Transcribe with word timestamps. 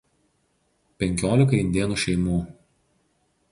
penkiolika 1.03 1.61
indėnų 1.65 2.01
šeimų 2.07 2.41